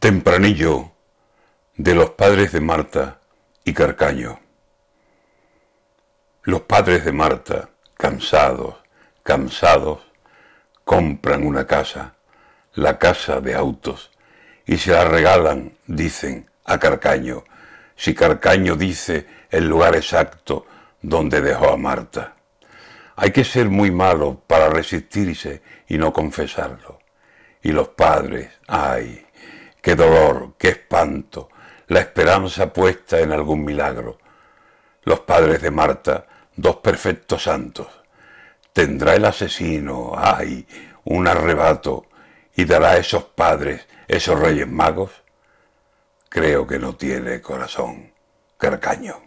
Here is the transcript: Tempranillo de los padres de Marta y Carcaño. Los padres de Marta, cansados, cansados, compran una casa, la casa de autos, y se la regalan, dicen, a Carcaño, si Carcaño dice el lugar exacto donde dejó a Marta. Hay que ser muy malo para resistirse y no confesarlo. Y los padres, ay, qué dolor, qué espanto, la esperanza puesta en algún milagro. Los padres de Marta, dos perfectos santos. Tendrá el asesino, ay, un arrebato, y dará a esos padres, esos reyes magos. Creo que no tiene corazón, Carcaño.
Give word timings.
Tempranillo 0.00 0.92
de 1.76 1.94
los 1.94 2.12
padres 2.12 2.52
de 2.52 2.62
Marta 2.62 3.20
y 3.64 3.74
Carcaño. 3.74 4.40
Los 6.42 6.62
padres 6.62 7.04
de 7.04 7.12
Marta, 7.12 7.68
cansados, 7.98 8.76
cansados, 9.22 10.00
compran 10.86 11.46
una 11.46 11.66
casa, 11.66 12.14
la 12.72 12.98
casa 12.98 13.42
de 13.42 13.54
autos, 13.54 14.10
y 14.64 14.78
se 14.78 14.92
la 14.92 15.04
regalan, 15.04 15.76
dicen, 15.86 16.48
a 16.64 16.78
Carcaño, 16.78 17.44
si 17.94 18.14
Carcaño 18.14 18.76
dice 18.76 19.26
el 19.50 19.68
lugar 19.68 19.96
exacto 19.96 20.64
donde 21.02 21.42
dejó 21.42 21.74
a 21.74 21.76
Marta. 21.76 22.36
Hay 23.16 23.32
que 23.32 23.44
ser 23.44 23.68
muy 23.68 23.90
malo 23.90 24.42
para 24.46 24.70
resistirse 24.70 25.60
y 25.88 25.98
no 25.98 26.10
confesarlo. 26.10 27.00
Y 27.62 27.72
los 27.72 27.88
padres, 27.88 28.50
ay, 28.66 29.26
qué 29.82 29.94
dolor, 29.94 30.54
qué 30.58 30.68
espanto, 30.68 31.48
la 31.88 32.00
esperanza 32.00 32.72
puesta 32.72 33.18
en 33.18 33.32
algún 33.32 33.64
milagro. 33.64 34.18
Los 35.02 35.20
padres 35.20 35.62
de 35.62 35.70
Marta, 35.70 36.26
dos 36.54 36.76
perfectos 36.76 37.44
santos. 37.44 37.88
Tendrá 38.72 39.14
el 39.14 39.24
asesino, 39.24 40.12
ay, 40.16 40.66
un 41.04 41.26
arrebato, 41.26 42.06
y 42.54 42.64
dará 42.64 42.90
a 42.90 42.96
esos 42.98 43.24
padres, 43.24 43.86
esos 44.06 44.38
reyes 44.38 44.68
magos. 44.68 45.10
Creo 46.28 46.66
que 46.66 46.78
no 46.78 46.94
tiene 46.94 47.40
corazón, 47.40 48.12
Carcaño. 48.56 49.20